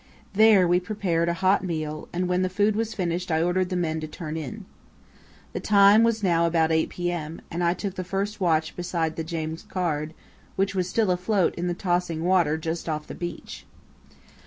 There 0.33 0.67
we 0.67 0.79
prepared 0.79 1.29
a 1.29 1.35
hot 1.45 1.63
meal, 1.63 2.07
and 2.11 2.27
when 2.27 2.41
the 2.41 2.49
food 2.49 2.75
was 2.75 2.95
finished 2.95 3.29
I 3.31 3.43
ordered 3.43 3.69
the 3.69 3.75
men 3.75 3.99
to 3.99 4.07
turn 4.07 4.35
in. 4.35 4.65
The 5.53 5.59
time 5.59 6.01
was 6.01 6.23
now 6.23 6.47
about 6.47 6.71
8 6.71 6.89
p.m., 6.89 7.39
and 7.51 7.63
I 7.63 7.75
took 7.75 7.93
the 7.93 8.03
first 8.03 8.41
watch 8.41 8.75
beside 8.75 9.15
the 9.15 9.23
James 9.23 9.61
Caird, 9.69 10.15
which 10.55 10.73
was 10.73 10.89
still 10.89 11.11
afloat 11.11 11.53
in 11.53 11.67
the 11.67 11.75
tossing 11.75 12.23
water 12.23 12.57
just 12.57 12.89
off 12.89 13.05
the 13.05 13.13
beach. 13.13 13.67